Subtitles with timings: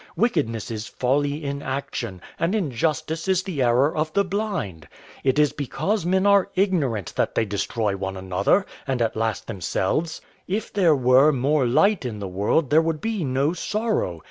[0.15, 4.87] Wickedness is folly in action, and injustice is the error of the blind.
[5.23, 10.19] It is because men are ignorant that they destroy one another, and at last themselves.
[10.47, 14.19] "If there were more light in the world there would be no sorrow.